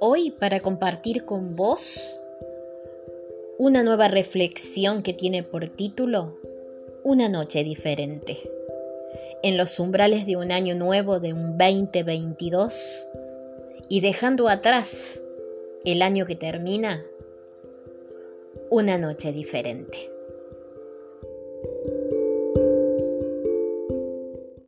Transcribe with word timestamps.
hoy 0.00 0.30
para 0.30 0.60
compartir 0.60 1.24
con 1.24 1.56
vos 1.56 2.18
una 3.58 3.82
nueva 3.82 4.08
reflexión 4.08 5.02
que 5.02 5.12
tiene 5.12 5.42
por 5.42 5.68
título 5.68 6.38
Una 7.04 7.28
noche 7.28 7.62
diferente. 7.62 8.38
En 9.42 9.56
los 9.56 9.78
umbrales 9.78 10.26
de 10.26 10.36
un 10.36 10.50
año 10.50 10.74
nuevo 10.74 11.20
de 11.20 11.32
un 11.32 11.56
2022 11.56 13.06
y 13.88 14.00
dejando 14.00 14.48
atrás 14.48 15.22
el 15.84 16.02
año 16.02 16.26
que 16.26 16.34
termina, 16.34 17.04
una 18.70 18.98
noche 18.98 19.32
diferente. 19.32 20.10